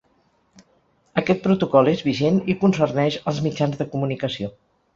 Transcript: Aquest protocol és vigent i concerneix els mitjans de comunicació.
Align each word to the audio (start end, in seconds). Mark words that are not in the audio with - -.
Aquest 1.23 1.43
protocol 1.43 1.91
és 1.93 2.01
vigent 2.09 2.41
i 2.55 2.57
concerneix 2.65 3.21
els 3.33 3.45
mitjans 3.49 3.79
de 3.83 3.91
comunicació. 3.95 4.55